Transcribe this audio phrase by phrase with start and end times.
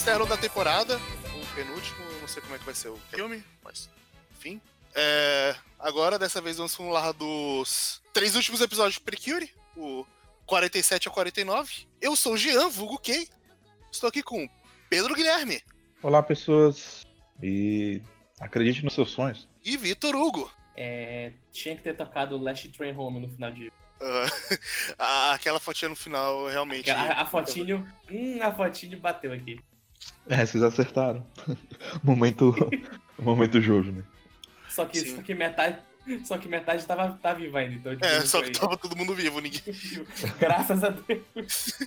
[0.00, 3.90] externo da temporada, o penúltimo, não sei como é que vai ser o filme, mas
[4.30, 4.58] enfim.
[4.94, 10.06] É, agora, dessa vez, vamos falar dos três últimos episódios de Precure, o
[10.46, 11.86] 47 a 49.
[12.00, 13.28] Eu sou o Jean, vulgo Kay.
[13.92, 14.48] Estou aqui com
[14.88, 15.60] Pedro Guilherme.
[16.02, 17.06] Olá, pessoas.
[17.42, 18.00] E
[18.40, 19.46] acredite nos seus sonhos.
[19.62, 20.50] E Vitor Hugo.
[20.74, 23.68] É, tinha que ter tocado Last Train Home no final de.
[23.68, 24.54] Uh,
[25.34, 26.90] aquela fotinha no final, realmente.
[26.90, 27.86] A, a fotinho.
[28.10, 29.60] Hum, a fotinho bateu aqui.
[30.28, 31.26] É, vocês acertaram.
[32.02, 32.54] momento.
[33.18, 34.02] momento Jojo, né?
[34.68, 35.78] Só que, só que metade.
[36.24, 37.74] Só que metade tava, tá viva ainda.
[37.74, 39.62] Então, tipo, é, só que tava todo mundo vivo, ninguém.
[40.40, 41.78] Graças a Deus.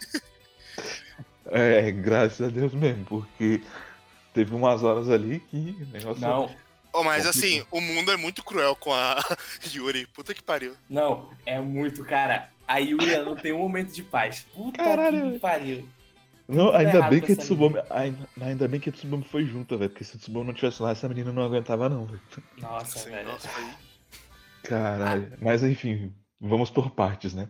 [1.45, 3.61] É, graças a Deus mesmo, porque
[4.33, 6.21] teve umas horas ali que negócio.
[6.21, 6.49] Não.
[6.93, 9.19] Oh, mas assim, o mundo é muito cruel com a
[9.73, 10.05] Yuri.
[10.07, 10.75] Puta que pariu.
[10.89, 12.49] Não, é muito, cara.
[12.67, 14.45] A Yuri não tem um momento de paz.
[14.53, 15.33] Puta Caralho.
[15.33, 15.87] que pariu.
[16.47, 17.81] Não, Tudo ainda bem que Tsubame.
[17.89, 19.89] Ainda, ainda bem que a Tsubame foi junto, velho.
[19.89, 22.21] Porque se a Tsubame não tivesse lá, essa menina não aguentava, não, velho.
[22.57, 23.27] Nossa, Sim, velho.
[23.27, 23.63] nossa, foi...
[24.63, 25.33] Caralho.
[25.41, 27.49] Mas enfim, vamos por partes, né?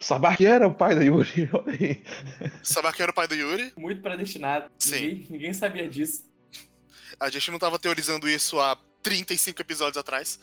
[0.00, 2.04] Sabaki era o pai da Yuri, olha aí.
[2.62, 3.72] Sabaki era o pai do Yuri.
[3.76, 4.70] Muito predestinado.
[4.78, 4.94] Sim.
[4.94, 6.24] Ninguém, ninguém sabia disso.
[7.20, 10.40] A gente não tava teorizando isso há 35 episódios atrás.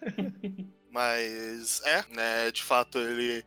[0.90, 2.50] Mas é, né?
[2.50, 3.44] De fato, ele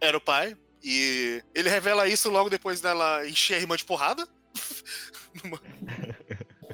[0.00, 0.56] era o pai.
[0.84, 4.26] E ele revela isso logo depois dela encher a irmã de porrada.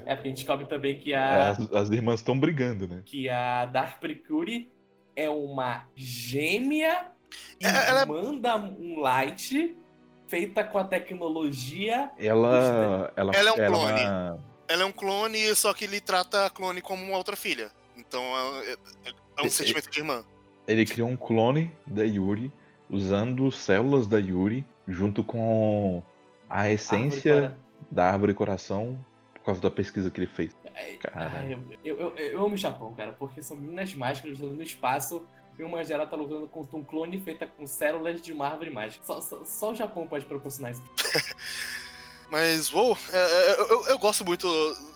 [0.06, 3.02] É porque a gente descobre também que É, a, As, as irmãs estão brigando, né?
[3.04, 4.70] que a Dark Precure
[5.14, 7.06] é uma gêmea
[7.60, 9.76] e É, ela é- manda um light
[10.26, 12.10] feita com a tecnologia.
[12.18, 13.12] Ela.
[13.16, 14.00] Ela, Ela é um clone.
[14.02, 17.70] uma- Ela é um clone, só que ele trata a clone como uma outra filha.
[17.96, 18.22] Então
[18.62, 18.76] é, é-
[19.38, 20.24] é um E- sentimento de irmã.
[20.66, 22.52] Ele criou um clone da Yuri,
[22.90, 26.02] usando células da Yuri, junto com
[26.48, 27.54] a essência árvore
[27.90, 28.98] da árvore coração,
[29.34, 30.54] por causa da pesquisa que ele fez.
[30.74, 31.64] Ai, Caralho.
[31.84, 35.26] eu, eu, eu, eu amo o Japão, cara, porque são meninas mágicas lutando no espaço
[35.58, 39.04] e uma delas tá lutando contra um clone feita com células de uma árvore mágica.
[39.04, 40.82] Só, só, só o Japão pode proporcionar isso.
[42.30, 44.46] Mas, uou, é, é, eu, eu gosto muito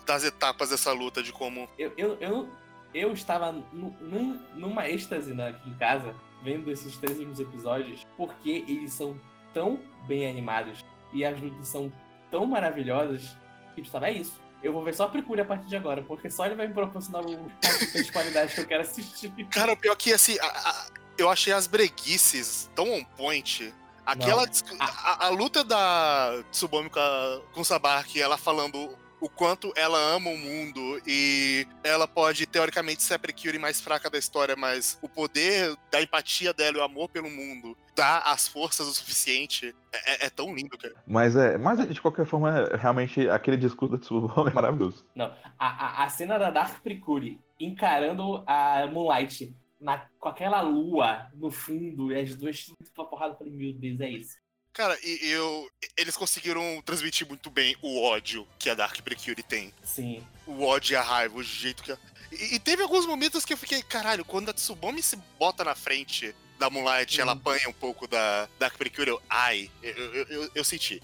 [0.05, 1.67] das etapas dessa luta, de como.
[1.77, 2.49] Eu, eu, eu,
[2.93, 8.05] eu estava nu- num- numa êxtase né, aqui em casa, vendo esses três últimos episódios,
[8.15, 9.19] porque eles são
[9.53, 11.91] tão bem animados e as lutas são
[12.29, 13.35] tão maravilhosas
[13.73, 14.39] que eu estava, é isso.
[14.61, 16.73] Eu vou ver só a Precure a partir de agora, porque só ele vai me
[16.73, 17.51] proporcionar o
[17.99, 19.31] as qualidades que eu quero assistir.
[19.51, 23.73] Cara, o pior que, assim, a- a- eu achei as breguices tão on point.
[24.05, 24.45] Aquela.
[24.79, 30.29] A, a luta da Tsubame com, a, com o ela falando o quanto ela ama
[30.29, 35.09] o mundo e ela pode, teoricamente, ser a Precure mais fraca da história, mas o
[35.09, 39.73] poder da empatia dela e o amor pelo mundo dá as forças o suficiente.
[39.91, 40.95] É, é- é tão lindo, cara.
[41.07, 45.05] Mas é, mas de qualquer forma, é- realmente aquele discurso da Tsubame é maravilhoso.
[45.17, 51.49] A, a, a cena da Dark Precure encarando a Moonlight na, com aquela lua no
[51.51, 54.35] fundo e as duas tudo pra porrada, eu falei, meu Deus, é isso.
[54.75, 55.69] Cara, e eu.
[55.97, 59.73] Eles conseguiram transmitir muito bem o ódio que a Dark Precure tem.
[59.83, 60.21] Sim.
[60.45, 61.91] o ódio e a raiva, o jeito que.
[62.31, 65.73] E, e teve alguns momentos que eu fiquei, caralho, quando a Tsubame se bota na
[65.75, 67.37] frente da Moonlight, ela Hum.
[67.37, 71.01] apanha um pouco da Dark Precure, eu, ai, eu, eu, eu, eu senti.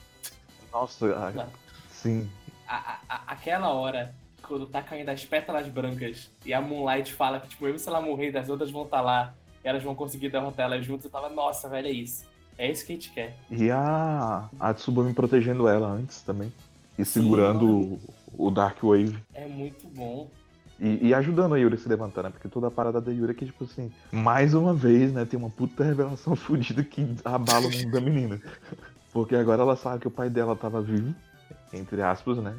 [0.72, 1.52] Nossa, ah, Não.
[1.94, 2.30] sim.
[2.68, 7.48] A, a- aquela hora, quando tá caindo as pétalas brancas e a Moonlight fala que,
[7.50, 9.34] tipo, mesmo se ela morrer, as outras vão estar lá
[9.64, 12.26] e elas vão conseguir derrotar elas juntas, eu tava, nossa, velho, é isso.
[12.58, 13.38] É isso que a gente quer.
[13.50, 16.52] E a, a Tsubame protegendo ela antes também.
[16.98, 18.00] E segurando o,
[18.38, 19.18] o Dark Wave.
[19.34, 20.30] É muito bom.
[20.80, 22.30] E, e ajudando a Yuri a se levantar, né?
[22.32, 25.40] Porque toda a parada da Yuri é que, tipo assim, mais uma vez, né, tem
[25.40, 28.42] uma puta revelação fodida que abala o mundo da menina.
[29.14, 31.14] Porque agora ela sabe que o pai dela tava vivo,
[31.72, 32.56] entre aspas, né?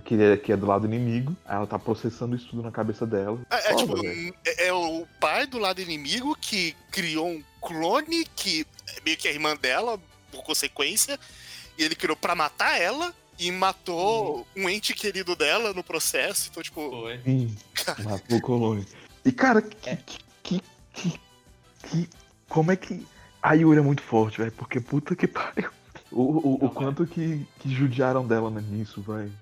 [0.00, 1.36] Que é, que é do lado inimigo.
[1.44, 3.38] Aí ela tá processando isso tudo na cabeça dela.
[3.50, 8.66] É, é tipo, é, é o pai do lado inimigo que criou um clone que
[8.96, 10.00] é meio que a irmã dela,
[10.30, 11.18] por consequência,
[11.78, 13.14] e ele criou pra matar ela.
[13.38, 16.48] E matou um ente querido dela no processo.
[16.50, 17.18] Então, tipo, Foi.
[17.24, 17.56] Sim,
[18.04, 18.86] matou o Colônia.
[19.24, 19.96] E, cara, que, É.
[19.96, 20.62] que, que,
[20.92, 21.20] que,
[21.88, 22.08] que-
[22.48, 23.04] Como é que.
[23.42, 24.52] A Yuri é muito forte, velho.
[24.52, 25.70] Porque puta que pariu.
[26.12, 29.32] O, o, o Não, quanto que, que judiaram dela né, nisso, velho.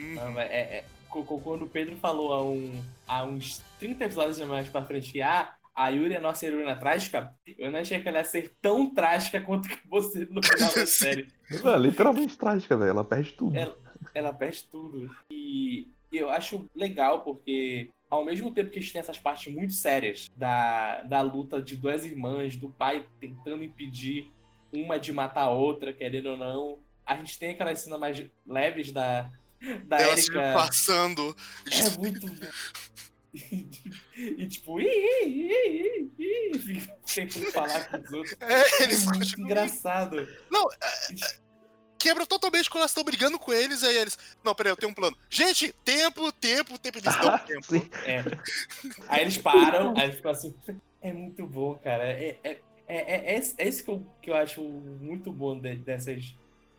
[0.00, 4.68] Hum, mas é, é- quando o Pedro falou há, um, há uns 30 episódios mais
[4.68, 8.08] pra frente que ah, a Yuri é a nossa heroína trágica, eu não achei que
[8.08, 11.28] ela ia ser tão trágica quanto que você no final da série.
[11.50, 12.90] É literalmente trágica, velho.
[12.90, 13.56] Ela perde tudo.
[13.56, 13.72] É.
[14.14, 15.10] Ela perde tudo.
[15.30, 19.72] E eu acho legal porque, ao mesmo tempo que a gente tem essas partes muito
[19.72, 24.30] sérias da, da luta de duas irmãs, do pai tentando impedir
[24.72, 28.92] uma de matar a outra, querendo ou não, a gente tem aquelas cenas mais leves
[28.92, 29.30] da,
[29.84, 31.36] da Ela se passando.
[31.70, 32.26] É muito.
[33.32, 38.36] e tipo, ih, ih, fica tentando falar com os outros.
[38.40, 39.46] É, É eles muito continuam.
[39.50, 40.28] engraçado.
[40.50, 40.76] Não, é,
[41.12, 41.36] é,
[41.98, 44.18] quebra totalmente quando elas estão brigando com eles, aí eles.
[44.42, 45.16] Não, peraí, eu tenho um plano.
[45.28, 47.66] Gente, tempo, tempo, tempo, eles dão tempo.
[47.66, 47.88] Sim.
[48.04, 48.24] É.
[49.08, 50.54] Aí eles param, aí ficam assim.
[51.00, 52.04] É muito bom, cara.
[52.04, 55.58] É, é, é, é, é, esse- é isso que eu, que eu acho muito bom
[55.58, 56.34] de- dessas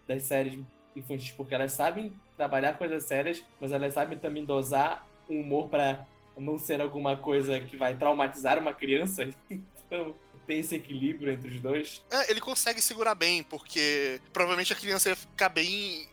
[0.08, 0.60] das séries
[0.96, 6.06] infantis, porque elas sabem trabalhar coisas sérias, mas elas sabem também dosar o humor pra
[6.38, 9.30] não ser alguma coisa que vai traumatizar uma criança.
[9.92, 10.16] Então,
[10.48, 12.02] tem esse equilíbrio entre os dois.
[12.10, 15.68] É, ele consegue segurar bem, porque provavelmente a criança ia ficar bem.
[15.70, 16.08] e-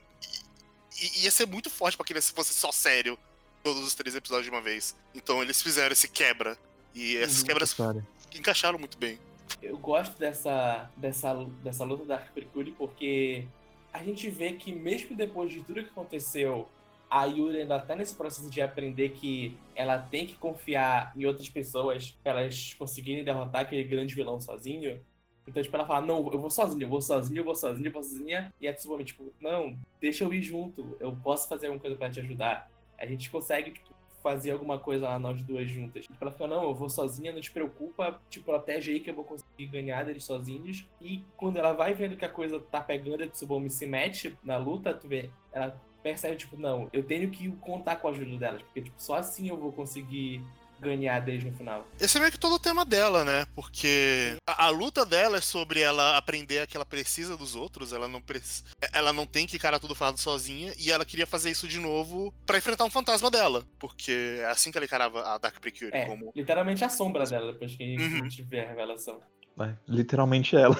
[1.00, 3.16] e- ia ser muito forte pra criança se fosse só sério
[3.62, 4.96] todos os três episódios de uma vez.
[5.14, 6.58] Então eles fizeram esse quebra.
[6.92, 7.46] E essas Uhum.
[7.46, 8.04] quebras Sério.
[8.34, 9.16] encaixaram muito bem.
[9.62, 13.46] Eu gosto dessa, dessa, dessa luta da Arcprecure porque
[13.93, 16.69] a gente vê que mesmo depois de tudo que aconteceu,
[17.11, 21.49] a Yuri ainda tá nesse processo de aprender que ela tem que confiar em outras
[21.49, 25.00] pessoas para elas conseguirem derrotar aquele grande vilão sozinho.
[25.46, 27.93] Então, tipo, ela fala, não, eu vou sozinha, eu vou sozinha, eu vou sozinha, eu
[27.93, 28.52] vou sozinha.
[28.61, 32.11] E a Tsubame, tipo, não, deixa eu ir junto, eu posso fazer alguma coisa pra
[32.11, 32.70] te ajudar.
[32.99, 33.88] A gente consegue, tipo,
[34.22, 36.04] fazer alguma coisa lá nós duas juntas.
[36.04, 39.14] Tipo, ela fala, não, eu vou sozinha, não te preocupa, te protege aí que eu
[39.14, 40.86] vou conseguir ganhar deles sozinhos.
[41.00, 44.56] E quando ela vai vendo que a coisa tá pegando, a Tsubame se mete na
[44.56, 48.62] luta, tu vê, ela percebe, tipo, não, eu tenho que contar com a ajuda delas,
[48.62, 50.42] porque, tipo, só assim eu vou conseguir
[50.80, 51.86] ganhar deles no final.
[52.00, 53.46] Esse é meio que todo o tema dela, né?
[53.54, 58.06] Porque a, a luta dela é sobre ela aprender que ela precisa dos outros, ela
[58.08, 61.66] não, preci- ela não tem que encarar tudo falado sozinha, e ela queria fazer isso
[61.69, 63.64] de novo pra enfrentar um fantasma dela.
[63.78, 66.30] Porque é assim que ela encarava a Dark Precure, É, como.
[66.34, 68.28] literalmente a sombra dela, depois que a gente Uhum.
[68.28, 69.20] tiver a revelação.
[69.60, 70.76] É, literalmente ela.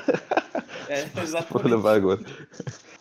[0.89, 1.69] É, Vou exatamente.
[1.69, 2.21] levar agora.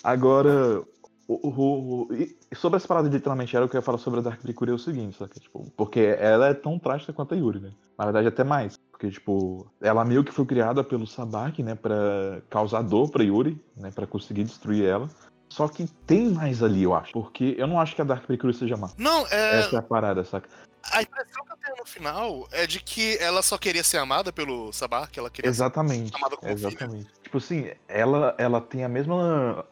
[0.04, 0.84] Agora,
[1.28, 3.98] o, o- o- e sobre essa parada de literalmente ela, o que eu ia falar
[3.98, 5.32] sobre a Dark Precure é o seguinte, sabe?
[5.40, 7.72] Tipo, porque ela é tão trágica quanto a Yuri, né?
[7.98, 8.78] Na verdade, até mais.
[8.92, 11.76] Porque, tipo, ela meio que foi criada pelo Sabaki, né?
[11.76, 13.92] Pra causar dor pra Yuri, né?
[13.92, 15.10] Pra conseguir destruir ela.
[15.50, 17.12] Só que tem mais ali, eu acho.
[17.14, 18.90] Porque eu não acho que a Dark Precure seja má.
[18.98, 19.60] Não, é.
[19.60, 20.48] Essa é a parada, saca?
[20.92, 24.32] A impressão que eu tenho no final é de que ela só queria ser amada
[24.32, 26.16] pelo Sabá, que ela queria Exatamente.
[26.16, 26.52] amada como.
[26.52, 27.08] Exatamente.
[27.24, 29.66] Tipo assim, ela, ela tem a mesma.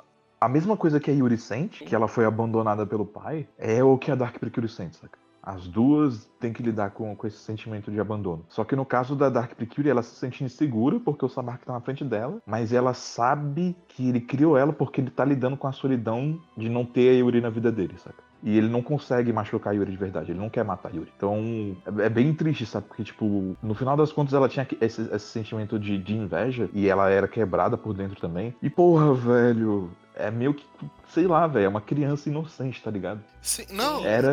[0.45, 3.97] A mesma coisa que a Yuri sente, que ela foi abandonada pelo pai, é o
[3.97, 5.18] que a Dark Precure sente, saca?
[5.42, 8.45] As duas têm que lidar com, com esse sentimento de abandono.
[8.47, 11.74] Só que no caso da Dark Precure, ela se sente insegura porque o Sabak tá
[11.74, 15.65] na frente dela, mas ela sabe que ele criou ela porque ele tá lidando com
[15.65, 18.24] a solidão de não ter a Yuri na vida dele, saca?
[18.44, 21.12] E ele não consegue machucar a Yuri de verdade, ele não quer matar Yuri.
[21.18, 22.88] Então, é é bem triste, sabe?
[22.88, 26.88] Porque, tipo, no final das contas ela tinha esse, esse sentimento de, de inveja e
[26.88, 28.56] ela era quebrada por dentro também.
[28.62, 30.66] E, porra, velho, é meio que,
[31.10, 33.22] sei lá, velho, é uma criança inocente, tá ligado?
[33.42, 34.32] Sim, não, Era.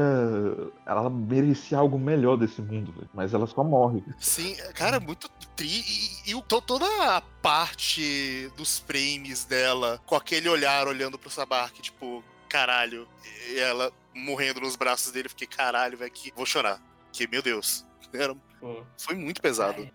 [0.87, 3.11] Ela merecia algo melhor desse mundo, velho.
[3.13, 4.03] Mas ela só morre.
[4.19, 5.83] sim, cara, muito tri.
[6.27, 11.83] E, e toda a parte dos frames dela, com aquele olhar olhando pro Sabá, que
[11.83, 12.23] tipo,
[12.53, 13.09] caralho,
[13.51, 16.79] e ela morrendo nos braços dele, eu fiquei, caralho, velho, que vou chorar.
[17.11, 18.85] Que, meu Deus, era, Pô.
[18.99, 19.91] foi muito pesado.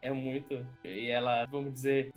[0.00, 0.64] É muito.
[0.84, 2.12] E ela, vamos dizer,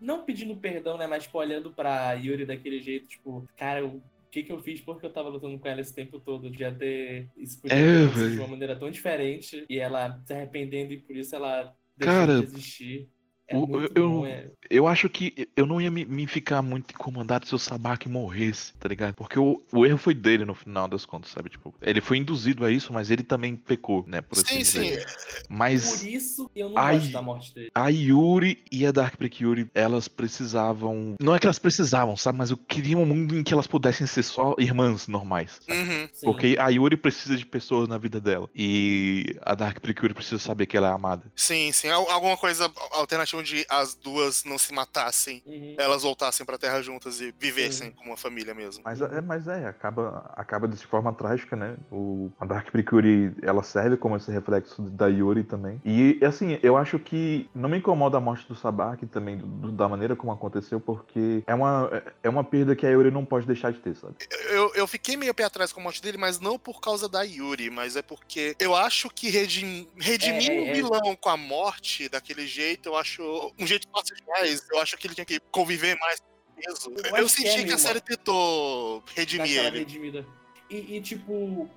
[0.00, 1.06] não pedindo perdão, né?
[1.06, 5.04] Mas tipo, olhando pra Yuri daquele jeito, tipo, cara, o que que eu fiz porque
[5.04, 6.50] eu tava lutando com ela esse tempo todo?
[6.50, 7.28] Devia ter.
[7.36, 9.66] Isso podia É, de uma maneira tão diferente.
[9.68, 13.10] E ela se arrependendo e por isso ela deixou Cara, de existir.
[13.48, 14.46] É o- eu- bom, é.
[14.68, 18.72] Eu acho que eu não ia me, me ficar muito incomodado se o Sabaki morresse,
[18.74, 19.14] tá ligado?
[19.14, 21.48] Porque o, o erro foi dele no final das contas, sabe?
[21.50, 24.20] Tipo, ele foi induzido a isso, mas ele também pecou, né?
[24.20, 25.00] Por assim Sim, dizer.
[25.00, 25.06] sim.
[25.48, 26.96] Mas Por isso eu não Ai.
[26.98, 27.70] gosto da morte dele.
[27.72, 31.14] a Yuri e a Dark Precure, elas precisavam.
[31.20, 32.38] Não é que elas precisavam, sabe?
[32.38, 35.60] Mas eu queria um mundo em que elas pudessem ser só irmãs normais.
[35.68, 36.08] Uhum.
[36.24, 38.48] Porque a Yuri precisa de pessoas na vida dela.
[38.54, 41.22] E a Dark Precure precisa saber que ela é amada.
[41.36, 41.88] Sim, sim.
[41.88, 45.74] Al- Alguma coisa alternativa onde as duas não se matassem, Uhum.
[45.78, 47.94] elas voltassem pra Terra juntas e vivessem Sim.
[47.94, 48.82] como uma família mesmo.
[48.84, 51.76] Mas é, mas é acaba, acaba de forma trágica, né?
[51.90, 55.80] O, a Dark Precure, ela serve como esse reflexo da Yuri também.
[55.84, 59.72] E, assim, eu acho que não me incomoda a morte do Sabaki também, do- do-
[59.72, 61.90] da maneira como aconteceu, porque é uma,
[62.22, 64.14] é uma perda que a Yuri não pode deixar de ter, sabe?
[64.50, 67.22] Eu, eu fiquei meio pé atrás com a morte dele, mas não por causa da
[67.22, 70.72] Yuri, mas é porque eu acho que redim, redimir É, é, um é.
[70.72, 73.22] vilão com a morte daquele jeito, eu acho
[73.58, 74.66] um jeito fácil demais.
[74.70, 76.90] Eu acho que ele tinha que conviver mais com peso.
[76.96, 79.78] Eu Eu, é senti que a série tentou redimir ele.
[79.80, 80.26] redimida.
[80.68, 81.68] E, e, tipo,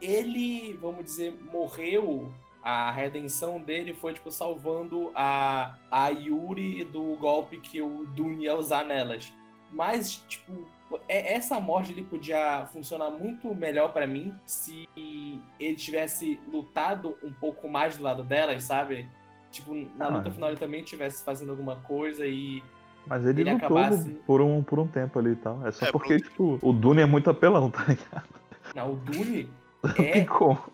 [0.00, 2.32] ele, vamos dizer, morreu.
[2.62, 8.56] A redenção dele foi, tipo, salvando a, a Yuri do golpe que o Dun ia
[8.56, 9.30] usar nelas.
[9.70, 10.66] Mas, tipo,
[11.06, 17.32] é- essa morte ele podia funcionar muito melhor pra mim se ele tivesse lutado um
[17.34, 19.06] pouco mais do lado delas, sabe?
[19.54, 20.32] Tipo, na Ah, luta é.
[20.32, 22.62] final ele também estivesse fazendo alguma coisa e.
[23.06, 25.66] Mas ele, Ele lutou acabasse- por, um, por um tempo ali e tal.
[25.66, 28.28] É só É, porque, tipo, o Dune é muito apelão, tá ligado?
[28.74, 29.48] Não, o Dune,
[29.98, 30.26] é,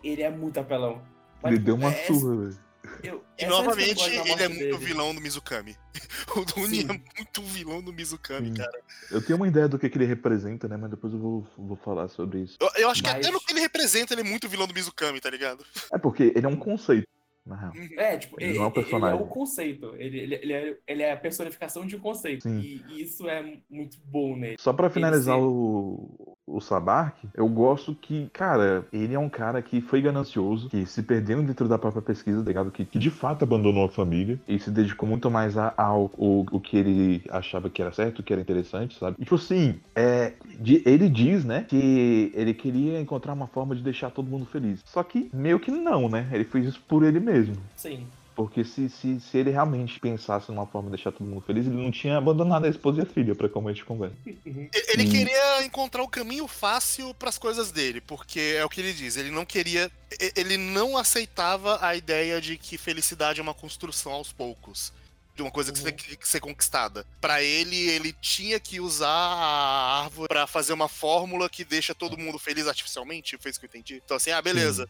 [0.03, 1.01] ele é muito apelão.
[1.43, 2.57] Ele tipo, deu uma é- surra, velho.
[3.03, 4.77] eu- E é a novamente, da ele é muito dele.
[4.77, 5.75] vilão do Mizukami.
[6.33, 6.87] O Dune Sim.
[6.89, 8.53] é muito vilão do Mizukami, Sim.
[8.53, 8.79] cara.
[9.11, 10.77] Eu tenho uma ideia do que, que ele representa, né?
[10.77, 12.55] Mas depois eu vou, vou falar sobre isso.
[12.61, 14.73] Eu, eu acho que Mas- até no que ele representa, ele é muito vilão do
[14.73, 15.65] Mizukami, tá ligado?
[15.91, 17.05] É porque ele é um conceito,
[17.45, 17.73] na real.
[17.97, 19.21] É, tipo, Ele ele, não é um ele é personagem.
[19.21, 19.95] o conceito.
[19.97, 22.43] Ele, ele, ele, é, ele é a personificação de um conceito.
[22.43, 22.59] Sim.
[22.59, 24.57] E, e isso é muito bom nele.
[24.59, 29.61] Só pra finalizar ser- o, o Sabark, eu gosto que, cara, ele é um cara
[29.61, 32.71] que foi ganancioso, que se perdeu dentro da própria pesquisa, tá ligado?
[32.71, 36.45] Que, que de fato abandonou a família e se dedicou muito mais a- ao o,
[36.51, 39.15] o que ele achava que era certo, que era interessante, sabe?
[39.19, 43.81] E, tipo assim, é, de- ele diz, né, que ele queria encontrar uma forma de
[43.81, 44.81] deixar todo mundo feliz.
[44.85, 46.27] Só que meio que não, né?
[46.31, 47.55] Ele fez isso por ele mesmo.
[47.75, 48.05] Sim.
[48.35, 51.75] Porque se, se, se ele realmente pensasse numa forma de deixar todo mundo feliz, ele
[51.75, 54.15] não tinha abandonado a esposa e a filha, pra como a gente conversa.
[54.25, 54.69] Uhum.
[54.87, 55.11] Ele Sim.
[55.11, 59.31] queria encontrar o caminho fácil pras coisas dele, porque é o que ele diz, ele
[59.31, 59.91] não queria.
[60.19, 64.91] e- Ele não aceitava a ideia de que felicidade é uma construção aos poucos.
[65.33, 65.85] De uma coisa que Uhum.
[65.85, 67.05] tem que ser conquistada.
[67.21, 72.17] Pra ele, ele tinha que usar a árvore pra fazer uma fórmula que deixa todo
[72.17, 73.37] mundo feliz artificialmente.
[73.37, 74.01] Foi isso que eu entendi.
[74.03, 74.89] Então, assim, ah, beleza.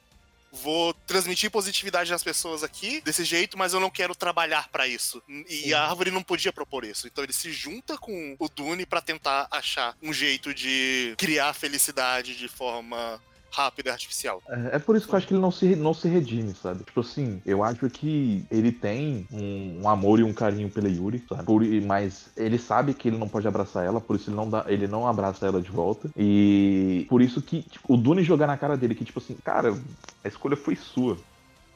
[0.51, 5.24] Vou transmitir positividade nas pessoas aqui desse jeito, mas eu não quero trabalhar pra isso.
[5.50, 7.08] E a árvore não podia propor isso.
[7.08, 12.36] Então ele se junta com o Dune pra tentar achar um jeito de criar felicidade
[12.36, 14.41] de forma rápida e artificial.
[14.50, 16.84] É, é por isso que eu acho que ele não se, não se redime, sabe?
[16.84, 21.24] Tipo assim, eu acho que ele tem um, um amor e um carinho pela Yuri,
[21.27, 21.43] sabe?
[21.43, 24.65] Por- mas ele sabe que ele não pode abraçar ela, por isso ele não, dá,
[24.67, 26.10] ele não abraça ela de volta.
[26.15, 29.77] E por isso que tipo, o Dune jogar na cara dele que, tipo assim, cara,
[30.24, 31.17] a escolha foi sua.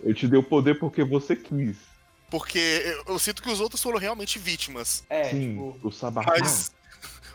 [0.02, 1.78] Eu te dei o poder porque você quis.
[2.30, 5.04] Porque eu, eu sinto que os outros foram realmente vítimas.
[5.10, 6.72] É, Sim, tipo, o Sabak Mas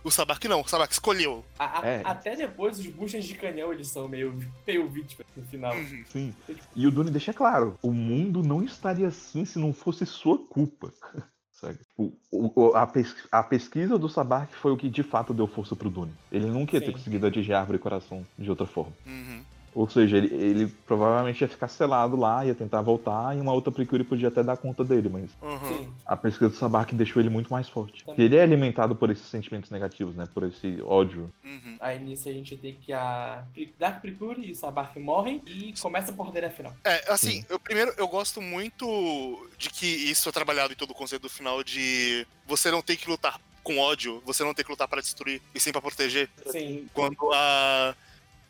[0.04, 1.44] o Sabak não, o Sabak escolheu.
[1.58, 2.02] a- a- É.
[2.04, 5.74] até depois os buchas de canhão eles são meio, meio vítimas no final.
[5.74, 5.82] Uhum.
[5.98, 6.04] não.
[6.06, 6.34] Sim.
[6.74, 10.92] E o Dune deixa claro, o mundo não estaria assim se não fosse sua culpa.
[11.98, 15.76] O, o- a, pes- a pesquisa do Sabak foi o que de fato deu força
[15.76, 16.14] pro Dune.
[16.32, 16.92] Ele nunca ia ter Sim.
[16.92, 18.94] conseguido atingir a árvore e coração de outra forma.
[19.04, 19.44] Uhum.
[19.74, 23.72] Ou seja, ele, ele provavelmente ia ficar selado lá, ia tentar voltar, e uma outra
[23.72, 25.92] Precure podia até dar conta dele, mas Uhum.
[26.04, 28.04] A pesquisa do Sabak deixou ele muito mais forte.
[28.04, 28.24] Também.
[28.24, 30.28] Ele é alimentado por esses sentimentos negativos, né?
[30.32, 31.32] Por esse ódio.
[31.44, 31.76] Uhum.
[31.80, 33.44] Aí nisso a gente tem que a
[33.78, 36.74] Dark Precure e Sabark morrem e começa a porteira final.
[36.84, 37.46] É, assim, Sim.
[37.48, 41.30] eu primeiro eu gosto muito de que isso é trabalhado em todo o conceito do
[41.30, 45.00] final de você não tem que lutar com ódio, você não tem que lutar pra
[45.00, 46.28] destruir e sim pra proteger.
[46.46, 46.88] Sim.
[46.92, 47.94] Quando a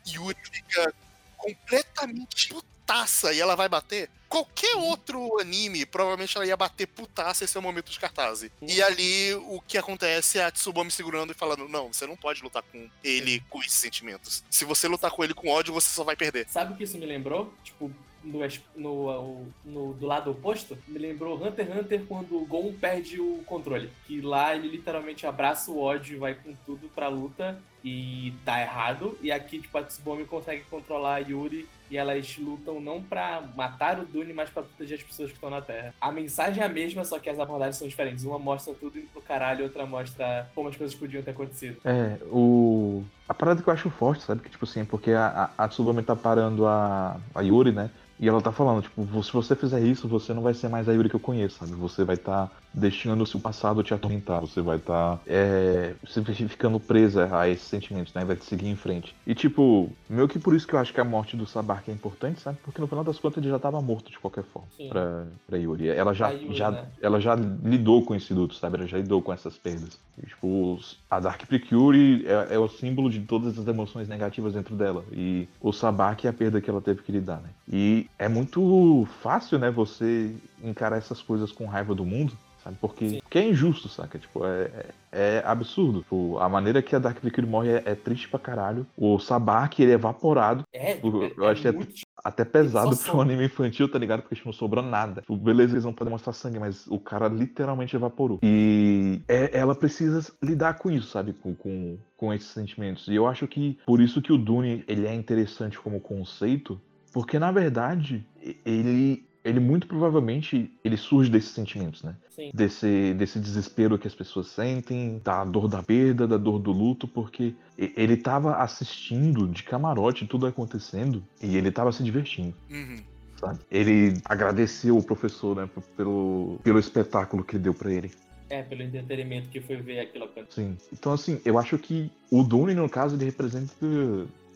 [0.06, 0.94] Yuri fica
[1.40, 4.10] completamente putaça e ela vai bater.
[4.28, 8.48] Qualquer outro anime, provavelmente ela ia bater putaça esse é o momento de cartaz.
[8.62, 12.42] E ali o que acontece é a Tsubame segurando e falando: Não, você não pode
[12.42, 14.44] lutar com ele com esses sentimentos.
[14.48, 16.46] Se você lutar com ele com ódio, você só vai perder.
[16.48, 17.52] Sabe o que isso me lembrou?
[17.64, 18.40] Tipo, no,
[18.76, 23.42] no, no- do lado oposto, me lembrou Hunter x Hunter quando o Gon perde o
[23.46, 23.90] controle.
[24.06, 28.60] Que lá ele literalmente abraça o ódio e vai com tudo pra luta e tá
[28.60, 29.16] errado.
[29.22, 33.98] E aqui, tipo, a Tsubame consegue controlar a Yuri e elas lutam não pra matar
[33.98, 35.92] o Dune, mas pra proteger as pessoas que estão na Terra.
[36.00, 38.24] A mensagem é a mesma, só que as abordagens são diferentes.
[38.24, 41.78] Uma mostra tudo indo pro caralho, outra mostra como as coisas podiam ter acontecido.
[41.84, 43.02] É, o.
[43.28, 44.42] A parada que eu acho forte, sabe?
[44.42, 47.90] Que, tipo assim, é porque a, a, Tsubame tá parando a, a Yuri, né?
[48.20, 50.88] E ela tá falando, tipo, "Vo- se você fizer isso, você não vai ser mais
[50.88, 51.74] a Yuri que eu conheço, sabe?
[51.74, 56.78] Você vai estar deixando o seu passado te atormentar, você vai estar é, se ficando
[56.78, 58.24] presa a esses sentimentos, né?
[58.24, 59.14] Vai te seguir em frente.
[59.26, 61.92] E, tipo, meio que por isso que eu acho que a morte do Sabark é
[61.92, 62.58] importante, sabe?
[62.62, 64.88] Porque no final das contas ele já tava morto de qualquer forma Sim.
[64.88, 65.88] pra, pra Yuri.
[65.88, 66.86] Ela já, Yuri, já, né?
[67.02, 68.76] ela já lidou com esse luto, sabe?
[68.76, 69.98] Ela já lidou com essas perdas.
[70.22, 70.78] E, tipo,
[71.10, 75.04] a Dark Precure é, é o símbolo de todas as emoções negativas dentro dela.
[75.12, 77.50] E o Sabak é a perda que ela teve que lidar, né?
[77.68, 82.76] E é muito fácil, né, você encarar essas coisas com raiva do mundo, sabe?
[82.80, 83.20] Porque, Sim.
[83.20, 84.18] porque é injusto, saca?
[84.18, 84.70] Tipo, é,
[85.12, 86.00] é, é absurdo.
[86.02, 88.86] Tipo, a maneira que a Dark Precure morre é, é triste pra caralho.
[88.96, 90.62] O Sabak, ele é evaporado.
[90.72, 93.98] É, Eu- é, eu acho que é- muito Até pesado pra um anime infantil, tá
[93.98, 94.20] ligado?
[94.20, 95.22] Porque tipo, não sobrou nada.
[95.22, 98.38] Tipo, beleza, eles não podem mostrar sangue, mas o cara literalmente evaporou.
[98.42, 101.32] E é- ela precisa lidar com isso, sabe?
[101.32, 103.08] Com, com, com esses sentimentos.
[103.08, 106.78] E eu acho que por isso que o Dune ele é interessante como conceito,
[107.10, 108.22] porque na verdade
[108.66, 112.14] ele ele muito provavelmente ele surge desses sentimentos, né?
[112.30, 112.50] Sim.
[112.52, 117.08] Desse, desse desespero que as pessoas sentem, da dor da perda, da dor do luto,
[117.08, 122.54] porque ele tava assistindo de camarote tudo acontecendo e ele tava se divertindo.
[122.70, 122.98] Uhum.
[123.36, 123.58] Sabe?
[123.70, 128.10] Ele agradeceu o professor né, pelo, pelo espetáculo que ele deu pra ele.
[128.50, 130.62] É, pelo entretenimento que foi ver aquilo acontecer.
[130.62, 130.76] Sim.
[130.92, 133.72] Então, assim, eu acho que o Dune, no caso, ele representa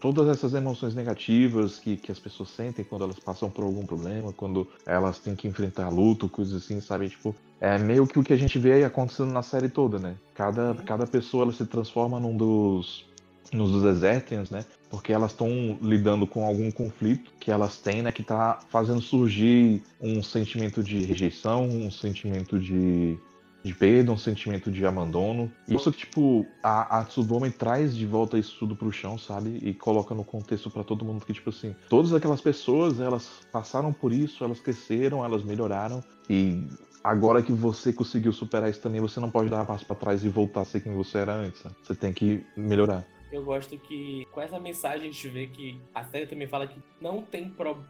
[0.01, 4.33] todas essas emoções negativas que, que as pessoas sentem quando elas passam por algum problema,
[4.33, 7.09] quando elas têm que enfrentar luto, coisas assim, sabe?
[7.09, 10.17] Tipo, é meio que o que a gente vê aí acontecendo na série toda, né?
[10.35, 10.77] Cada, Uhum.
[10.85, 13.07] cada pessoa ela se transforma num dos.
[13.53, 14.65] nos dos Desertians, né?
[14.91, 18.11] Porque elas estão lidando com algum conflito que elas têm, né?
[18.11, 23.17] Que tá fazendo surgir um sentimento de rejeição, um sentimento de
[23.64, 25.50] de perda, um sentimento de abandono.
[25.66, 29.59] E isso que, tipo, a, a Tsubame traz de volta isso tudo pro chão, sabe?
[29.62, 33.90] E coloca no contexto pra todo mundo que, tipo assim, todas aquelas pessoas, elas passaram
[33.90, 36.04] por isso, elas cresceram, elas melhoraram.
[36.28, 36.68] E
[37.02, 40.23] agora que você conseguiu superar isso também, você não pode dar um passo pra trás
[40.23, 41.62] e voltar a ser quem você era antes.
[41.62, 41.75] sabe?
[41.83, 43.02] Você tem que melhorar.
[43.33, 46.78] Eu gosto que com essa mensagem a gente vê que a série também fala que
[47.00, 47.83] não tem pro-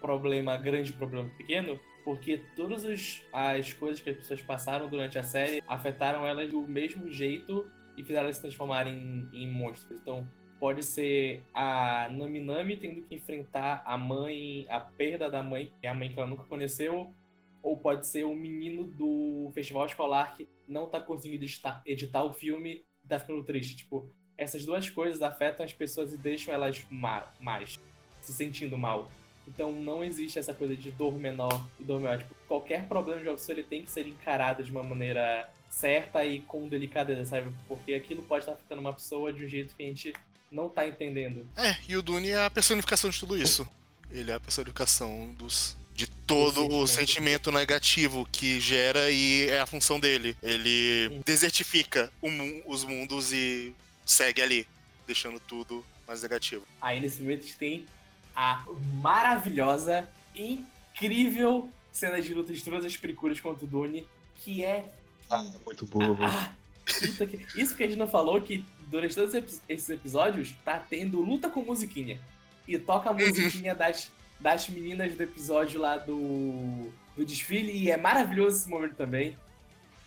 [0.00, 2.84] problema grande, problema pequeno, porque todas
[3.32, 8.02] as coisas que as pessoas passaram durante a série afetaram elas do mesmo jeito e
[8.02, 8.94] fizeram elas se transformarem
[9.32, 10.00] em, em monstros.
[10.00, 10.28] Então,
[10.58, 15.86] pode ser a Nami Nami tendo que enfrentar a mãe, a perda da mãe, que
[15.86, 17.14] é a mãe que ela nunca conheceu,
[17.62, 22.32] ou pode ser o menino do festival escolar que não tá conseguindo editar, editar o
[22.32, 23.76] filme e tá ficando triste.
[23.76, 27.80] Tipo, essas duas coisas afetam as pessoas e deixam elas ma mais,
[28.20, 29.10] se sentindo mal.
[29.48, 32.18] Então não existe essa coisa de dor menor e dor maior.
[32.18, 36.40] Tipo, qualquer problema de auxílio ele tem que ser encarado de uma maneira certa e
[36.40, 37.50] com delicadeza, sabe?
[37.68, 40.12] Porque aquilo pode estar afetando uma pessoa de um jeito que a gente
[40.50, 41.46] não tá entendendo.
[41.56, 43.66] É, e o Dune é a personificação de tudo isso.
[44.10, 47.52] Ele é a personificação dos, de todo o sentimento.
[47.52, 50.36] negativo que gera e é a função dele.
[50.42, 51.22] Ele Sim.
[51.24, 53.72] desertifica mu- os mundos e
[54.04, 54.66] segue ali,
[55.06, 56.66] deixando tudo mais negativo.
[56.80, 57.86] Aí nesse momento a gente tem
[58.34, 58.64] a
[59.02, 64.84] maravilhosa, incrível cena de luta de todas as pericuras contra o Dune, que é
[65.28, 66.28] Ah, muito boa, velho.
[66.30, 66.52] Ah,
[66.86, 70.54] puta que- Isso que a gente não falou, que durante todos esses epi- esses episódios
[70.64, 72.20] tá tendo luta com musiquinha.
[72.66, 77.96] E toca a musiquinha das, das meninas do episódio lá do, do desfile, e é
[77.96, 79.36] maravilhoso esse momento também.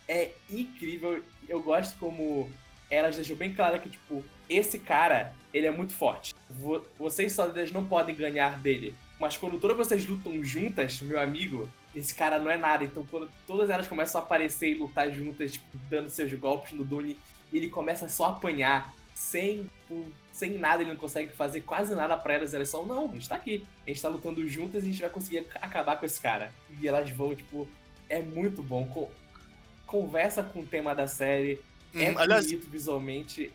[0.07, 1.23] É incrível.
[1.47, 2.49] Eu gosto como
[2.89, 6.33] elas deixam bem claro que, tipo, esse cara, ele é muito forte.
[6.49, 8.95] Vo- Vocês sólidas não podem ganhar dele.
[9.19, 12.83] Mas quando todas vocês lutam juntas, meu amigo, esse cara não é nada.
[12.83, 16.83] Então, quando todas elas começam a aparecer e lutar juntas, tipo, dando seus golpes no
[16.83, 17.17] Dune,
[17.53, 22.17] ele começa só a apanhar, sem, tipo, sem nada, ele não consegue fazer quase nada
[22.17, 22.53] pra elas.
[22.53, 23.65] Elas só, não, a gente tá aqui.
[23.85, 26.51] A gente tá lutando juntas e a gente vai conseguir ac- acabar com esse cara.
[26.81, 27.67] E elas vão, tipo,
[28.09, 28.85] é muito bom.
[28.87, 29.11] Co-
[29.85, 31.61] conversa com o tema da série,
[31.93, 33.51] é Hum, aliás, bonito visualmente,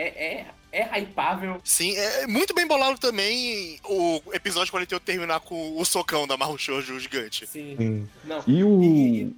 [0.00, 1.60] é, é, é hypável.
[1.64, 6.58] sim, é muito bem bolado também o episódio 48 terminar com o socão da Maru
[6.58, 7.46] Shoujo gigante.
[7.46, 7.74] Sim.
[7.76, 8.08] Sim.
[8.24, 8.42] Não.
[8.46, 8.82] E o.
[8.82, 9.36] E-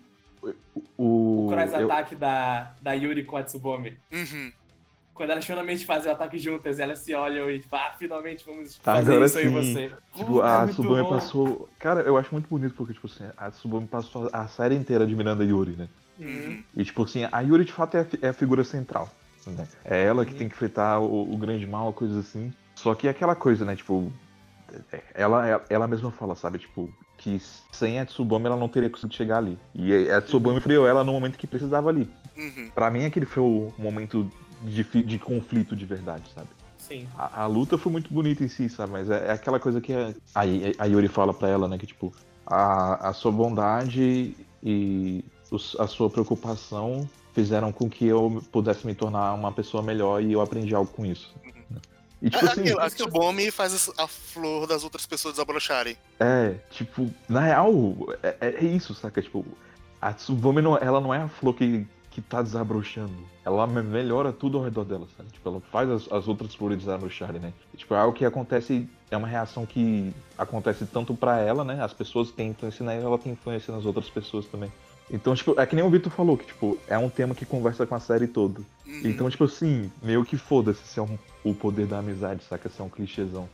[0.96, 1.46] o.
[1.46, 3.96] O cross eu- ataque da, da Yuri com a Tsubome.
[4.12, 4.52] Uhum.
[5.14, 8.94] Quando elas finalmente fazem o ataque juntas, elas se olham e ah, finalmente vamos Tá,
[8.96, 9.50] fazer agora isso aí sim.
[9.52, 9.92] você.
[10.16, 11.08] Tipo, Puta, é a muito Tsubame bom.
[11.10, 11.68] passou.
[11.78, 15.42] Cara, eu acho muito bonito porque, tipo assim, a Tsubame passou a série inteira admirando
[15.42, 15.88] a Yuri, né?
[16.18, 16.62] Uhum.
[16.74, 19.10] E, tipo assim, a Yuri de fato é a, é a figura central.
[19.46, 19.66] Né?
[19.84, 20.38] É ela que Uhum.
[20.38, 22.52] tem que enfrentar o, o grande mal, coisas assim.
[22.74, 23.74] Só que é aquela coisa, né?
[23.76, 24.12] Tipo,
[24.92, 26.58] é- ela, ela mesma fala, sabe?
[26.58, 27.40] Tipo, que
[27.72, 29.58] sem a Tsubame ela não teria conseguido chegar ali.
[29.74, 32.08] E a Tsubame freou ela no momento que precisava ali.
[32.36, 32.70] Uhum.
[32.74, 34.30] Pra mim, aquele foi o momento
[34.62, 36.48] de, de conflito de verdade, sabe?
[36.78, 37.06] Sim.
[37.16, 38.92] A, a luta foi muito bonita em si, sabe?
[38.92, 40.40] Mas é, é aquela coisa que a, a,
[40.78, 41.76] a Yuri fala pra ela, né?
[41.78, 42.12] Que, tipo,
[42.46, 47.08] a, a sua bondade e os- a sua preocupação
[47.40, 51.06] fizeram com que eu pudesse me tornar uma pessoa melhor e eu aprendi algo com
[51.06, 51.34] isso.
[52.22, 55.96] E, tipo A- assim, aquilo, a Tsubome faz as- a flor das outras pessoas desabrocharem.
[56.20, 57.72] é, tipo, na real,
[58.22, 59.22] é, é isso, saca?
[59.22, 59.42] Tipo,
[60.00, 63.14] a Tsubame, não, ela não é a flor que, que tá desabrochando.
[63.42, 65.30] Ela me- melhora tudo ao redor dela, sabe?
[65.30, 67.54] Tipo, ela faz as, as outras flores desabrocharem, né?
[67.72, 71.82] E, tipo, é algo que acontece, é uma reação que acontece tanto pra ela, né?
[71.82, 74.70] As pessoas têm influência nela, ela tem influência nas outras pessoas também.
[75.12, 77.84] Então, tipo, é que nem o Vitor falou, que, tipo, é um tema que conversa
[77.86, 78.60] com a série toda.
[78.86, 79.02] Uhum.
[79.04, 82.68] Então, tipo assim, meio que foda-se se é um, o poder da amizade, saca?
[82.68, 83.48] Se é um clichêzão.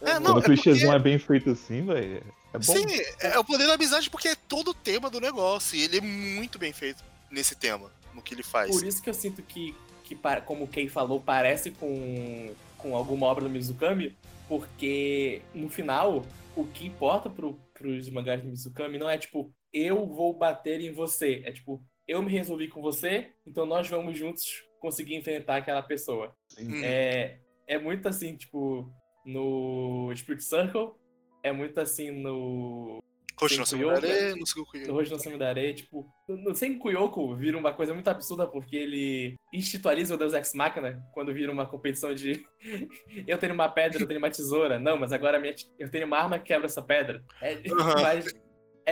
[0.00, 2.22] É, Quando não, o é clichêzão porque- é bem feito assim, velho,
[2.54, 2.62] é bom.
[2.62, 2.86] Sim,
[3.20, 5.76] é o poder da amizade porque é todo o tema do negócio.
[5.76, 8.70] E ele é muito bem feito nesse tema, no que ele faz.
[8.70, 9.74] Por isso que eu sinto que,
[10.04, 14.16] que como o Kei falou, parece com, com alguma obra do Mizukami,
[14.48, 16.24] porque no final,
[16.56, 20.92] o que importa pro pros mangás de Mizukami não é tipo, eu vou bater em
[20.92, 21.42] você.
[21.44, 26.34] É tipo, eu me resolvi com você, então nós vamos juntos conseguir enfrentar aquela pessoa.
[26.48, 26.84] Sim.
[26.84, 28.90] É, é muito assim, tipo,
[29.24, 30.92] no Spirit Circle,
[31.42, 33.02] é muito assim no.
[33.38, 33.66] Kuyoka.
[33.66, 37.94] Samurare, no Sugoku No Hoje no Sama da Areia, tipo, no Senkuyoko vira uma coisa
[37.94, 42.44] muito absurda porque ele institualiza o Deus Ex Machina quando vira uma competição de
[43.28, 44.80] eu tenho uma pedra, eu tenho uma tesoura.
[44.80, 47.22] Não, mas agora minha eu tenho uma arma que quebra essa pedra.
[47.40, 47.62] É,
[48.02, 48.34] mas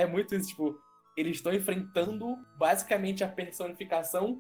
[0.00, 0.78] é muito isso, tipo,
[1.16, 4.38] eles estão enfrentando basicamente a personificação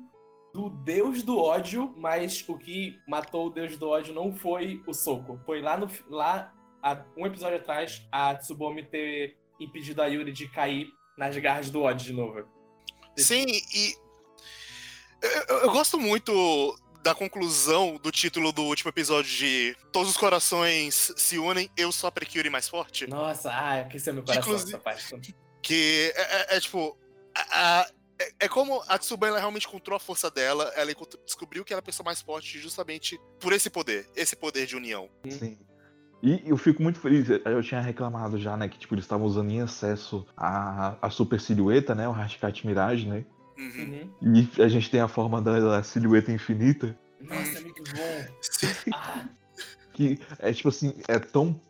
[0.52, 4.92] do Deus do ódio, mas o que matou o Deus do ódio não foi o
[4.94, 5.40] soco.
[5.44, 10.48] Foi lá no lá há um episódio atrás a Tsubomi ter impedido a Yuri de
[10.48, 10.88] cair
[11.18, 12.46] nas garras do ódio de novo.
[13.16, 13.94] Sim, e.
[15.48, 21.12] Eu, eu- gosto muito da conclusão do título do último episódio de Todos os corações
[21.16, 23.06] se unem, eu sou a Precure mais forte.
[23.06, 25.34] Nossa, ah, aqueceu meu coração Inclusive- essa parte.
[25.66, 26.96] Que é, é- é tipo.
[27.34, 30.90] a- a- é, é como a Tsubame ela realmente encontrou a força dela, ela
[31.24, 34.74] descobriu que ela é a pessoa mais forte justamente por esse poder, esse poder de
[34.76, 35.10] união.
[35.28, 35.58] Sim.
[36.22, 39.50] E eu fico muito feliz, eu tinha reclamado já, né, que tipo, eles estavam usando
[39.50, 43.24] em excesso a, a super silhueta, né, o Hashcat Mirage, né,
[43.58, 44.10] Uhum.
[44.22, 44.46] Uhum.
[44.56, 48.26] e a gente tem a forma da, da silhueta infinita, Nossa, é muito bom.
[48.40, 48.66] Sim.
[48.94, 49.28] Ah,
[49.92, 51.60] que é tipo assim, é tão,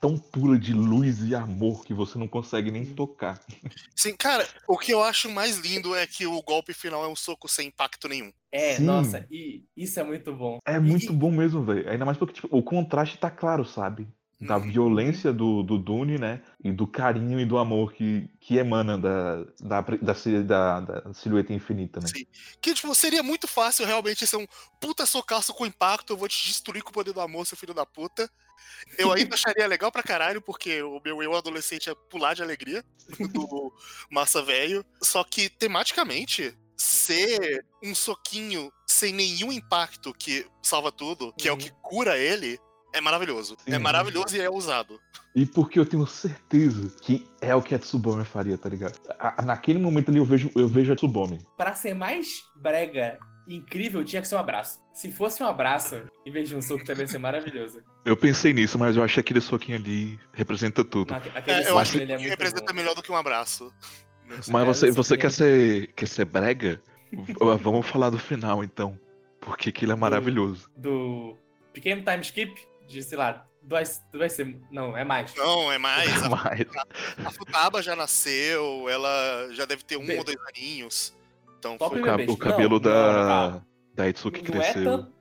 [0.00, 3.40] tão pura de luz e amor que você não consegue nem tocar.
[3.94, 7.16] Sim, cara, o que eu acho mais lindo é que o golpe final é um
[7.16, 8.32] soco sem impacto nenhum.
[8.52, 8.84] é, Sim.
[8.84, 10.58] nossa, e isso é muito bom.
[10.66, 11.88] É muito e- bom mesmo, velho.
[11.88, 14.06] Ainda mais porque tipo, o contraste tá claro, sabe?
[14.38, 14.70] Da Uhum.
[14.70, 16.42] violência do, do Dune, né?
[16.62, 21.54] E do carinho e do amor que, que emana da, da, da, da- da silhueta
[21.54, 22.06] infinita, né?
[22.06, 22.26] Sim.
[22.60, 24.46] Que, tipo, seria muito fácil realmente ser um
[24.78, 27.72] puta socaço com impacto, eu vou te destruir com o poder do amor, seu filho
[27.72, 28.30] da puta.
[28.98, 32.84] Eu ainda acharia legal pra caralho, porque o meu eu adolescente é pular de alegria
[33.32, 33.72] do
[34.10, 34.84] massa velho.
[35.02, 41.54] Só que, tematicamente, ser um soquinho sem nenhum impacto que salva tudo, que é o
[41.54, 41.60] Uhum.
[41.60, 42.58] que cura ele,
[42.96, 43.56] é maravilhoso.
[43.66, 43.78] É Sim.
[43.78, 45.00] maravilhoso e é usado.
[45.34, 48.98] E porque eu tenho certeza que é o que a Tsubame faria, tá ligado?
[49.18, 51.38] A- naquele momento ali eu vejo, eu vejo a Tsubame.
[51.56, 54.80] Pra ser mais brega e incrível, tinha que ser um abraço.
[54.94, 57.80] Se fosse um abraço, em vez de um soco, também ia ser maravilhoso.
[58.04, 61.10] Eu pensei nisso, mas eu acho que aquele soquinho ali representa tudo.
[61.10, 62.74] Não, aque- Aquele É, eu acho que é representa bom.
[62.74, 63.72] melhor do que um abraço.
[64.26, 66.82] Mas É, você, você quer que- ser, quer ser brega?
[67.62, 68.98] Vamos falar do final, então.
[69.40, 70.68] Porque que ele é maravilhoso.
[70.76, 71.36] Do
[71.72, 72.52] pequeno time skip,
[72.86, 74.58] de, sei lá, dois, vai ser.
[74.70, 75.34] Não, é mais.
[75.34, 76.10] Não, é mais.
[76.22, 81.14] A, Mas, a Futaba já nasceu, ela já deve ter um Bem- ou dois aninhos.
[81.58, 82.30] Então, Top foi- o, ca- bebês.
[82.30, 83.66] o cabelo Não, não, da, não.
[83.94, 84.84] da Itsuki Não é cresceu.
[84.98, 85.12] tão-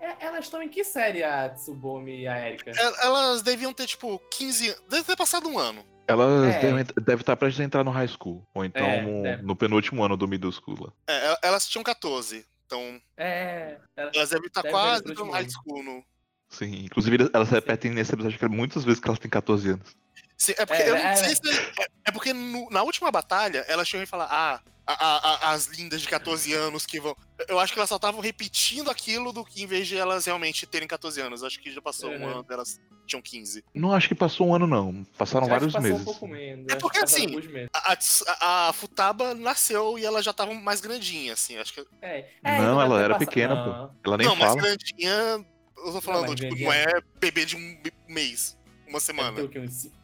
[0.00, 2.70] É, elas estão em que série, a Tsubomi e a Erika?
[2.70, 4.82] El- Elas deviam ter, tipo, 15 anos.
[4.88, 5.84] Deve ter passado um ano.
[6.08, 6.58] Elas É.
[6.60, 8.42] devem, devem estar prestes a entrar no high school.
[8.54, 9.02] Ou então É,
[9.36, 10.90] no, no penúltimo ano do middle school.
[11.06, 12.44] É, elas tinham 14.
[12.66, 13.76] Então, É.
[13.94, 15.82] ela- elas devem estar Deve quase no high school.
[15.84, 16.02] No...
[16.50, 19.96] Sim, inclusive elas repetem nesse episódio que é muitas vezes que elas têm 14 anos.
[20.36, 21.34] Sim, é porque É, eu não é, sei é.
[21.34, 21.60] se.
[21.80, 25.18] É, é porque no- na última batalha, elas chegam e falam, ah, a- a-
[25.50, 27.14] a- as lindas de 14 anos que vão.
[27.46, 30.66] Eu acho que elas só estavam repetindo aquilo do que em vez de elas realmente
[30.66, 31.44] terem 14 anos.
[31.44, 32.28] Acho que já passou um Uhum.
[32.38, 33.62] ano, elas tinham 15.
[33.74, 35.04] Não acho que passou um ano, não.
[35.18, 36.00] Passaram vários passou meses.
[36.00, 36.66] um pouco menos.
[36.72, 37.36] É porque, assim.
[37.74, 41.56] A, a, a- Futaba nasceu e ela já tava mais grandinha, assim.
[41.58, 41.86] Acho que.
[42.02, 42.28] É.
[42.42, 43.88] Não, então ela era passa- pequena, Não.
[43.88, 43.94] pô.
[44.06, 44.62] Ela nem não, mais fala.
[44.62, 45.46] grandinha.
[45.84, 49.50] Eu tô falando, mas tipo, não é bebê de um mês, uma Deve semana.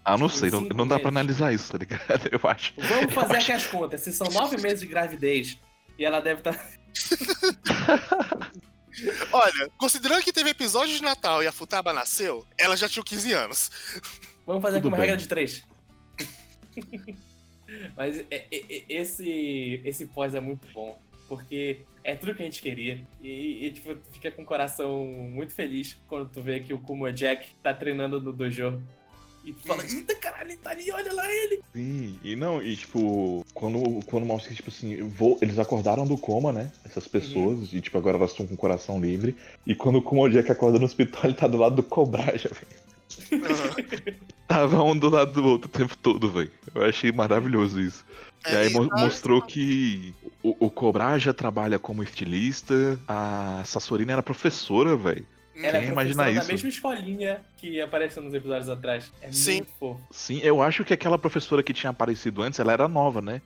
[0.05, 2.03] Ah, não sei, não, não dá pra analisar isso, tá ligado?
[2.33, 2.73] Eu acho.
[2.77, 4.01] Vamos fazer aqui as contas.
[4.01, 5.59] Se são nove meses de gravidez
[5.99, 6.77] e ela deve tá estar.
[9.31, 13.33] Olha, considerando que teve episódio de Natal e a Futaba nasceu, ela já tinha 15
[13.33, 13.71] anos.
[14.47, 15.07] Vamos fazer aqui Tudo uma bem.
[15.07, 15.63] regra de três.
[17.97, 20.99] Mas é- é- é- esse, esse pós é muito bom.
[21.29, 23.01] Porque é tudo que a gente queria.
[23.21, 26.79] E, e, tipo, tu fica com o coração muito feliz quando tu vê que o
[26.79, 28.81] Kuma Jack tá treinando no dojo.
[29.45, 31.61] E tu fala, eita caralho, ele tá ali, olha lá ele.
[31.73, 36.19] Sim, e não, e tipo, quando, quando mostra que, tipo assim, vou, eles acordaram do
[36.19, 36.73] coma, né?
[36.85, 39.37] Essas pessoas, e tipo, agora elas estão com o coração livre.
[39.65, 42.87] E quando o Kuma Jack acorda no hospital, ele tá do lado do Cobraja, velho.
[44.49, 46.51] Tava um do lado do outro o tempo todo, velho.
[46.75, 48.05] Eu achei maravilhoso isso.
[48.49, 54.13] E É, aí mo- tá- mostrou que o, o Cobraja trabalha como estilista, a Sassorina
[54.13, 55.27] era professora, velho.
[55.55, 56.53] Ela Quem é ia imaginar professora da isso?
[56.53, 59.11] mesma escolinha que apareceu nos episódios atrás.
[59.23, 59.57] É Sim.
[59.57, 60.01] muito fofo.
[60.11, 63.41] Sim, eu acho que aquela professora que tinha aparecido antes, ela era nova, né?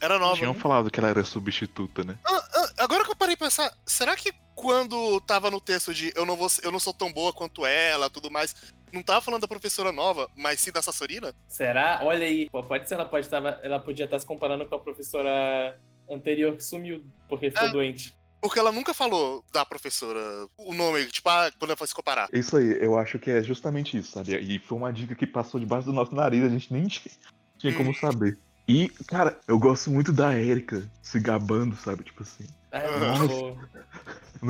[0.00, 0.36] Era nova.
[0.36, 0.60] Tinham né?
[0.60, 2.16] falado que ela era substituta, né?
[2.24, 6.12] Ah, ah, agora que eu parei pra pensar, será que quando tava no texto de
[6.14, 8.54] eu não, vou, eu não sou tão boa quanto ela, tudo mais,
[8.92, 11.34] não tava falando da professora nova, mas sim da Sassorina?
[11.48, 12.00] Será?
[12.02, 14.78] Olha aí, pô, pode ser ela pode tava, ela podia estar se comparando com a
[14.78, 15.78] professora
[16.10, 17.72] anterior que sumiu porque ficou É.
[17.72, 18.14] doente.
[18.40, 20.20] Porque ela nunca falou da professora
[20.56, 22.28] o nome, tipo, ah, quando ela foi se comparar.
[22.32, 24.36] Isso aí, eu acho que é justamente isso, sabe?
[24.36, 27.12] E foi uma dica que passou debaixo do nosso nariz, a gente nem tinha,
[27.58, 28.38] tinha como saber.
[28.68, 32.04] E, cara, eu gosto muito da Erika se gabando, sabe?
[32.04, 32.46] Tipo assim.
[32.70, 33.68] Ai, Nossa.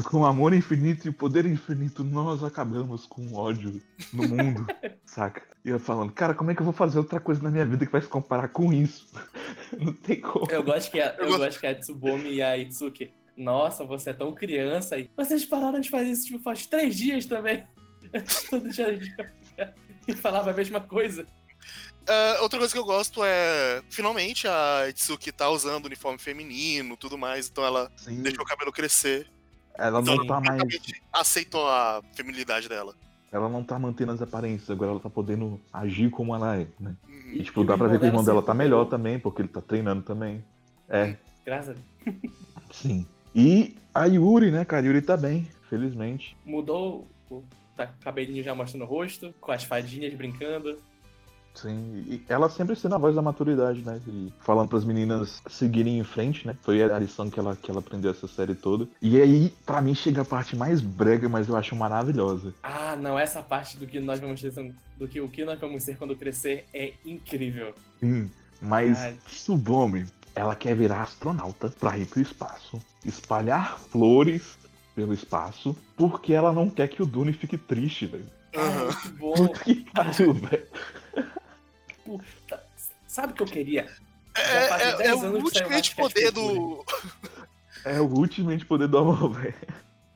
[0.05, 3.81] Com amor infinito e poder infinito, nós acabamos com ódio
[4.13, 4.67] no mundo,
[5.07, 5.43] saca?
[5.65, 7.87] E eu falando, cara, como é que eu vou fazer outra coisa na minha vida
[7.87, 9.09] que vai se comparar com isso?
[9.79, 10.51] Não tem como.
[10.51, 13.13] Eu gosto que a, eu gosto- gosto que a Tsubomi e a Itsuki.
[13.37, 15.11] Nossa, você é tão criança aí.
[15.17, 17.65] Vocês pararam de fazer isso tipo, faz três dias também.
[18.51, 18.99] Todo dia
[20.09, 21.27] e falava a mesma coisa.
[22.09, 27.19] Ah, outra coisa que eu gosto é, finalmente, a Itsuki tá usando uniforme feminino tudo
[27.19, 29.29] mais, então ela Sim, deixou o cabelo crescer.
[29.79, 30.63] Ela Então não tá mais.
[31.13, 32.95] aceitou a feminilidade dela.
[33.33, 36.95] Ela não tá mantendo as aparências, agora ela tá podendo agir como ela é, né?
[37.09, 37.31] Uhum.
[37.33, 39.49] E tipo, E dá pra ver que o irmão dela tá melhor também, porque ele
[39.49, 40.43] tá treinando também.
[40.89, 41.73] É, Graças a
[42.05, 42.17] Deus.
[42.71, 43.07] sim.
[43.35, 44.83] E a Yuri, né, cara?
[44.83, 46.37] A Yuri tá bem, felizmente.
[46.45, 47.43] Mudou o
[47.77, 50.79] tá, cabelinho já mostrando o rosto, com as fadinhas brincando.
[51.57, 54.01] Sim, e ela sempre sendo a voz da maturidade, né?
[54.07, 56.55] E falando pras meninas seguirem em frente, né?
[56.63, 58.87] Foi a lição que ela, que ela aprendeu essa série toda.
[59.01, 62.55] E aí, pra mim, chega a parte mais brega, mas eu acho maravilhosa.
[62.63, 64.53] Ah, não, essa parte do que nós vamos ser,
[64.99, 67.75] do que o que nós vamos ser quando crescer é incrível.
[68.01, 69.17] Sim, mas Ai.
[69.27, 74.59] Tsubome, ela quer virar astronauta pra ir pro espaço, espalhar flores
[74.95, 78.27] pelo espaço, porque ela não quer que o Dune fique triste, velho.
[78.55, 79.33] Ah, que bom.
[79.35, 80.67] Puta que pariu, velho.
[82.07, 82.65] Puta.
[83.07, 83.91] Sabe o que eu queria?
[84.35, 86.85] É, é- 10 é o ultimate poder do.
[87.85, 89.55] É o ultimate poder do amor, velho.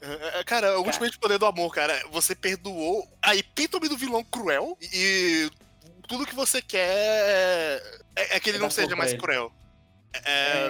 [0.03, 2.03] É, Cara, é o ultimate poder do amor, cara.
[2.11, 5.51] Você perdoou a epítome do vilão cruel e
[6.09, 7.83] tudo que você quer
[8.17, 9.21] é, é que ele É não seja mais ele.
[9.21, 9.53] cruel.
[10.13, 10.21] É,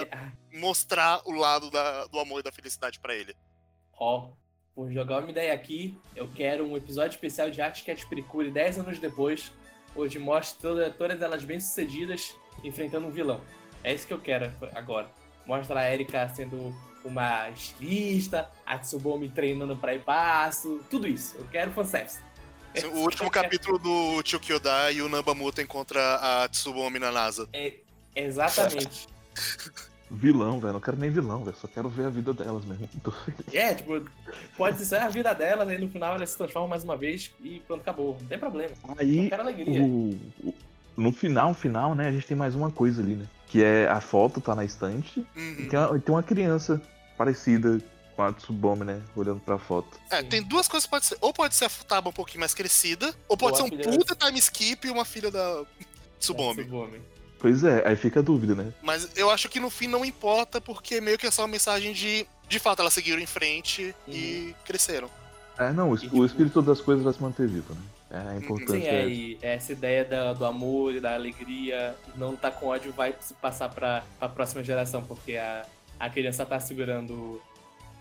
[0.03, 3.35] É, ah, mostrar o lado da- do amor e da felicidade pra ele.
[3.93, 4.29] Ó,
[4.75, 8.79] por jogar uma ideia aqui, eu quero um episódio especial de Arte Cat Pericure 10
[8.79, 9.51] anos depois,
[9.95, 13.41] onde mostra toda- todas elas bem-sucedidas enfrentando um vilão.
[13.83, 15.09] É isso que eu quero agora.
[15.45, 16.73] Mostra a Erika sendo
[17.03, 21.35] uma estilista, a Tsubomi treinando pra passo, tudo isso.
[21.37, 22.19] Eu quero fanservice.
[22.93, 27.49] O último capítulo do Tio Kyoda e o Nambamuto encontra a Tsubomi na NASA.
[27.53, 27.73] É,
[28.15, 29.07] exatamente.
[30.13, 30.73] Vilão, velho.
[30.73, 31.55] Não quero nem vilão, velho.
[31.57, 32.89] Só quero ver a vida delas mesmo.
[33.53, 34.01] É, tipo,
[34.57, 37.61] pode ser a vida delas, aí no final elas se transformam mais uma vez e
[37.65, 38.17] pronto, acabou.
[38.19, 38.71] Não tem problema.
[38.97, 39.81] Aí, quero alegria.
[39.81, 40.09] o,
[40.43, 40.53] o-
[40.97, 43.25] no final, final, né, a gente tem mais uma coisa ali, né?
[43.47, 45.55] Que é a foto tá na estante Uhum.
[45.59, 46.81] e tem uma, tem uma criança
[47.17, 47.81] parecida
[48.15, 49.01] com a Tsubome, né?
[49.15, 49.97] Olhando pra foto.
[50.09, 50.27] É, Sim.
[50.27, 51.17] tem duas coisas que pode ser.
[51.21, 54.13] Ou pode ser a Futaba um pouquinho mais crescida, ou pode Ou ser um puta
[54.15, 55.63] time skip e uma filha da
[56.19, 56.63] Tsubomi.
[56.65, 56.99] Tsubomi.
[57.41, 58.71] Pois é, aí fica a dúvida, né?
[58.81, 61.91] Mas eu acho que no fim não importa, porque meio que é só uma mensagem
[61.93, 62.25] de.
[62.47, 65.09] De fato, elas seguiram em frente e cresceram.
[65.57, 67.81] É, não, o, E, o tipo- espírito das coisas vai se manter vivo, né?
[68.11, 68.75] É a importância.
[68.81, 72.91] Sim, é, e essa ideia da- do amor e da alegria, não tá com ódio,
[72.91, 75.65] vai se passar pra, pra próxima geração, porque a,
[75.97, 77.41] a criança tá segurando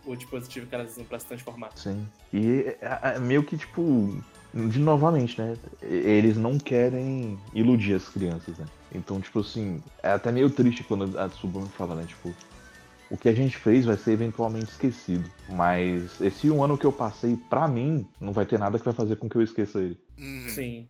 [0.04, 1.70] o dispositivo que elas usam pra se transformar.
[1.76, 2.08] Sim.
[2.32, 4.20] E é, é meio que, tipo,
[4.52, 5.56] de novamente, né?
[5.82, 8.66] Eles não querem iludir as crianças, né?
[8.92, 12.04] Então, tipo assim, é até meio triste quando a Tsubame fala, né?
[12.06, 12.34] Tipo,
[13.10, 15.28] o que a gente fez vai ser eventualmente esquecido.
[15.48, 18.94] Mas esse um ano que eu passei, pra mim, não vai ter nada que vai
[18.94, 19.98] fazer com que eu esqueça ele.
[20.18, 20.48] Uhum.
[20.48, 20.88] Sim.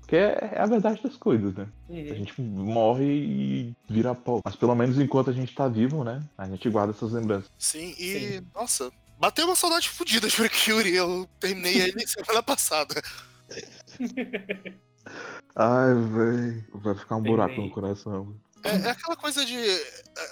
[0.00, 1.68] Porque é, é a verdade das coisas, né?
[1.88, 2.14] A Uhum.
[2.14, 4.40] gente morre e vira pó.
[4.44, 6.20] Mas pelo menos enquanto a gente tá vivo, né?
[6.36, 7.48] A gente guarda essas lembranças.
[7.58, 8.12] Sim, e.
[8.38, 8.46] Sim.
[8.54, 10.96] Nossa, bateu uma saudade fodida de Mercury.
[10.96, 13.00] Eu terminei ele semana passada.
[15.54, 16.64] Ai, velho.
[16.74, 17.68] Vai ficar um buraco Terminei.
[17.68, 18.34] no coração.
[18.62, 19.56] É, é aquela coisa de.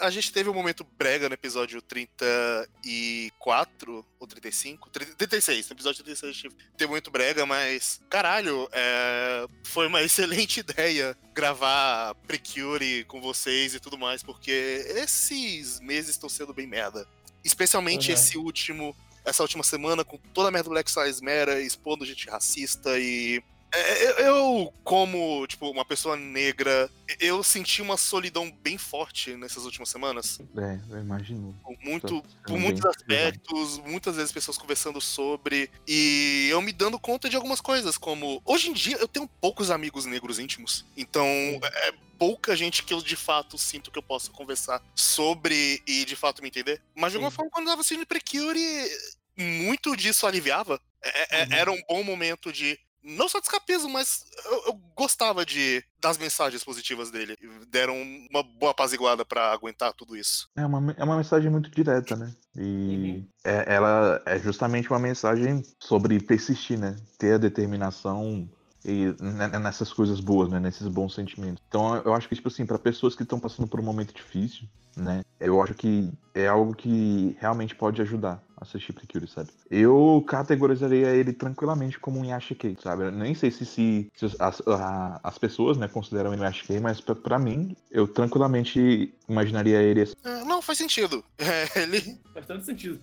[0.01, 4.91] a- gente teve um momento brega no episódio 34 ou 35?
[4.91, 5.69] 30 36.
[5.69, 8.01] No episódio 36 a gente teve muito brega, mas.
[8.11, 15.81] Caralho, é, foi uma excelente ideia gravar Precure com vocês e tudo mais, porque esses
[15.81, 17.07] meses estão sendo bem merda.
[17.49, 18.15] Especialmente Uhum.
[18.15, 18.95] esse último.
[19.25, 23.43] Essa última semana, com toda a merda do Black Lives Matter, expondo gente racista e
[23.75, 29.91] Eu, eu, como, tipo, uma pessoa negra, eu senti uma solidão bem forte nessas últimas
[29.91, 30.41] semanas.
[30.57, 31.55] É, eu imagino.
[31.83, 37.37] Muito, por muitos aspectos, muitas vezes pessoas conversando sobre, e eu me dando conta de
[37.37, 42.57] algumas coisas, como hoje em dia eu tenho poucos amigos negros íntimos, então é pouca
[42.57, 46.49] gente que eu de fato sinto que eu possa conversar sobre e de fato me
[46.49, 46.83] entender.
[46.95, 47.37] Mas de alguma Sim.
[47.37, 48.91] forma, quando eu tava assistindo Precure,
[49.37, 50.81] muito disso aliviava.
[51.03, 51.53] É- é- Uhum.
[51.53, 56.19] Era um bom momento de não só de escapismo, mas eu, eu, gostava de das
[56.19, 57.37] mensagens positivas dele.
[57.69, 57.95] Deram
[58.31, 60.49] uma boa apaziguada para aguentar tudo isso.
[60.57, 62.33] É uma, é uma mensagem muito direta, né?
[62.57, 63.29] E uhum.
[63.45, 66.97] é, ela é justamente uma mensagem sobre persistir, né?
[67.19, 68.49] Ter a determinação
[68.85, 69.15] e
[69.61, 70.61] nessas coisas boas, né?
[70.61, 71.63] Nesses bons sentimentos.
[71.69, 74.69] Então eu acho que, tipo assim, para pessoas que estão passando por um momento difícil,
[74.97, 75.23] né?
[75.41, 79.51] Eu acho que é algo que realmente pode ajudar assistir Precure, sabe?
[79.71, 83.05] Eu categorizaria ele tranquilamente como um Yashikei, sabe?
[83.05, 86.81] Eu nem sei se, se, se as, a, as pessoas, né, consideram ele um Yashikei,
[86.81, 90.15] mas pra, pra, mim, eu tranquilamente imaginaria ele assim.
[90.25, 91.25] É, não, faz sentido.
[91.49, 92.21] É, ele...
[92.35, 93.01] Faz tanto sentido.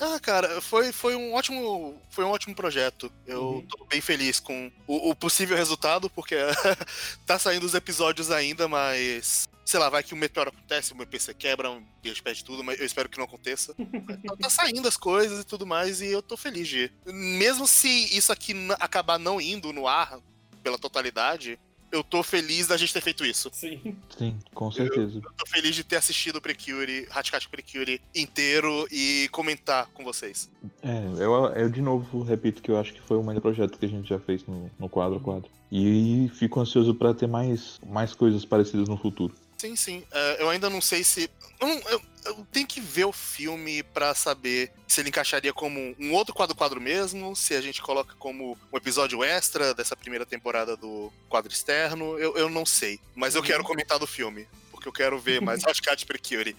[0.00, 3.10] Ah, cara, foi, foi um ótimo foi um ótimo projeto.
[3.26, 3.62] Eu uhum.
[3.62, 6.36] tô bem feliz com o, o possível resultado, porque
[7.26, 11.06] tá saindo os episódios ainda, mas sei lá, vai que um meteoro acontece, o meu
[11.06, 13.74] PC quebra, um Deus perde tudo, mas eu espero que não aconteça.
[13.78, 16.90] Então, tá saindo as coisas e tudo mais, e eu tô feliz de.
[17.04, 20.20] Mesmo se isso aqui acabar não indo no ar
[20.62, 21.58] pela totalidade,
[21.90, 23.50] eu tô feliz da gente ter feito isso.
[23.52, 23.96] Sim.
[24.16, 25.18] Sim, com certeza.
[25.18, 30.04] Eu, eu tô feliz de ter assistido o Precure, Hatchat Precure inteiro e comentar com
[30.04, 30.50] vocês.
[30.82, 33.86] É, eu, eu de novo repito que eu acho que foi o melhor projeto que
[33.86, 35.50] a gente já fez no, no quadro quadro.
[35.70, 39.34] E fico ansioso para ter mais, mais coisas parecidas no futuro.
[39.56, 39.98] Sim, sim.
[39.98, 41.30] Uh, eu ainda não sei se.
[41.58, 46.12] Eu, eu, eu, tenho que ver o filme para saber se ele encaixaria como um
[46.12, 51.10] outro quadro-quadro mesmo, se a gente coloca como um episódio extra dessa primeira temporada do
[51.28, 52.18] quadro externo.
[52.18, 53.00] Eu, eu não sei.
[53.14, 56.54] Mas eu quero comentar do filme, porque eu quero ver mais Hashcat Precure.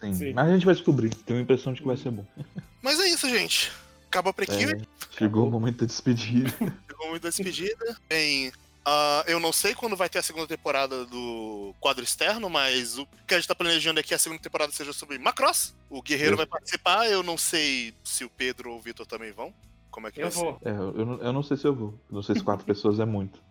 [0.00, 1.14] Sim, sim, mas a gente vai descobrir.
[1.14, 2.26] Tenho a impressão de que vai ser bom.
[2.82, 3.72] Mas é isso, gente.
[4.08, 4.82] Acaba a Precure.
[4.82, 6.50] É, chegou o momento da despedida.
[6.86, 7.96] Chegou o momento da despedida.
[8.08, 8.52] Bem,
[8.86, 13.06] Uh, eu não sei quando vai ter a segunda temporada do quadro externo, mas o
[13.26, 15.74] que a gente tá planejando é que a segunda temporada seja sobre Macross.
[15.90, 16.36] O Guerreiro eu...
[16.36, 19.52] vai participar, eu não sei se o Pedro ou o Vitor também vão.
[19.90, 20.60] Como é que eu vai vou.
[20.64, 21.98] É, eu, eu não sei se eu vou.
[22.08, 23.42] Não sei se quatro pessoas é muito.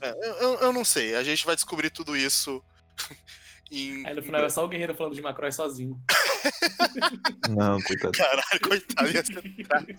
[0.00, 0.10] É,
[0.42, 1.14] eu, eu não sei.
[1.16, 2.64] A gente vai descobrir tudo isso.
[3.70, 4.06] em...
[4.06, 6.00] Aí no final é só o Guerreiro falando de Macross sozinho.
[7.50, 8.12] Não, coitado.
[8.16, 9.08] Caralho, coitado.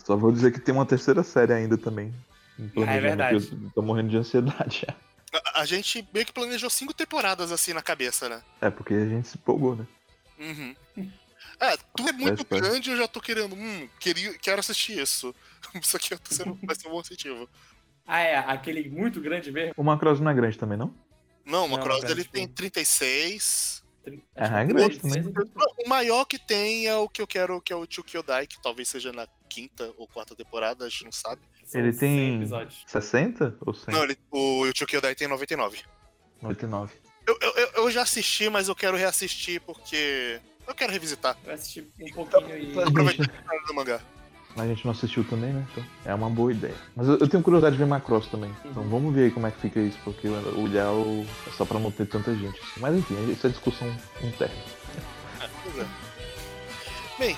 [0.04, 2.12] Só vou dizer que tem uma terceira série ainda também.
[2.85, 3.49] Ah, é verdade.
[3.51, 4.95] Eu tô morrendo de ansiedade já.
[5.31, 8.41] A, a, gente meio que planejou cinco temporadas assim na cabeça, né?
[8.59, 9.85] É, porque a gente se empolgou, né?
[10.39, 10.75] Uhum.
[11.59, 13.53] É, tudo é muito é, grande e eu já tô querendo.
[13.53, 15.35] Hum, queria, quero assistir isso.
[15.79, 17.47] Isso aqui tá sendo, vai ser um bom incentivo.
[18.07, 19.73] Ah, é, aquele muito grande mesmo?
[19.77, 20.91] O Macross não é grande também, não?
[21.45, 23.83] Não, o Macross ele tem 36.
[24.35, 25.23] Ah, é grande também.
[25.85, 28.87] O maior que tem é o que eu quero, que é o Chukyodai, que talvez
[28.87, 31.41] seja na quinta ou quarta temporada, a gente não sabe.
[31.73, 32.41] Ele tem
[32.88, 33.93] 60 ou 100?
[33.93, 35.79] Não, ele, o Chukyodai tem 99.
[36.41, 36.93] 99.
[37.27, 41.38] Eu, eu, eu já assisti, mas eu quero reassistir porque eu quero revisitar.
[41.45, 42.79] Eu assisti um pouquinho e...
[42.81, 43.31] Aproveitar
[43.67, 44.01] do mangá.
[44.57, 45.65] A gente não assistiu também, né?
[45.71, 46.75] Então é uma boa ideia.
[46.95, 48.53] Mas eu, eu tenho curiosidade de ver Macross também.
[48.65, 48.89] Então uhum.
[48.89, 51.91] vamos ver aí como é que fica isso, porque o Ilhao é só pra não
[51.91, 52.59] ter tanta gente.
[52.59, 52.79] Assim.
[52.79, 53.88] Mas enfim, isso é discussão
[54.21, 54.55] interna.
[55.41, 55.88] É, pois é.
[57.19, 57.38] Bem,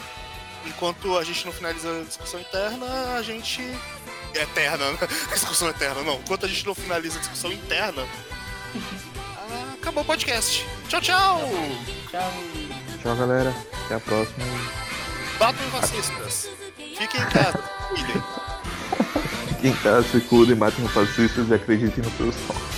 [0.66, 2.86] enquanto a gente não finaliza a discussão interna,
[3.18, 3.62] a gente
[4.34, 4.98] eterna, né?
[5.34, 6.16] discussão eterna, não.
[6.16, 8.06] Enquanto a gente não finaliza a discussão interna,
[9.38, 10.66] ah, acabou o podcast.
[10.88, 11.50] Tchau, tchau!
[12.10, 12.34] Tchau!
[13.02, 13.54] Tchau, galera.
[13.86, 14.46] Até a próxima.
[15.40, 16.50] Batam fascistas.
[16.78, 18.24] Fiquem em casa, cuidem.
[19.48, 22.71] Fiquem em casa, se cuidem, batem em fascistas e acreditem no seu sol.